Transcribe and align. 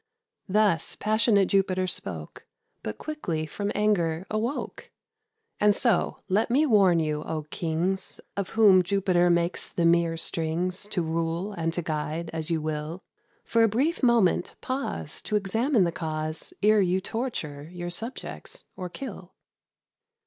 Thus 0.49 0.95
passionate 0.95 1.45
Jupiter 1.45 1.85
spoke, 1.85 2.47
But 2.81 2.97
quickly 2.97 3.45
from 3.45 3.71
anger 3.75 4.25
awoke. 4.31 4.89
And 5.59 5.75
so, 5.75 6.17
let 6.27 6.49
me 6.49 6.65
warn 6.65 6.97
you, 6.99 7.21
O 7.21 7.43
Kings! 7.51 8.19
Of 8.35 8.49
whom 8.57 8.81
Jupiter 8.81 9.29
makes 9.29 9.69
the 9.69 9.85
mere 9.85 10.17
strings, 10.17 10.87
To 10.87 11.03
rule 11.03 11.51
and 11.51 11.71
to 11.73 11.83
guide 11.83 12.31
as 12.33 12.49
you 12.49 12.63
will; 12.63 13.03
For 13.43 13.61
a 13.61 13.67
brief 13.69 14.01
moment 14.01 14.55
pause, 14.59 15.21
To 15.21 15.35
examine 15.35 15.83
the 15.83 15.91
cause, 15.91 16.51
Ere 16.63 16.81
you 16.81 16.99
torture 16.99 17.69
your 17.71 17.91
subjects, 17.91 18.65
or 18.75 18.89
kill. 18.89 19.35